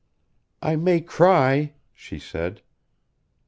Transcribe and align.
"I 0.63 0.77
may 0.77 1.01
cry," 1.01 1.73
she 1.93 2.17
said. 2.17 2.63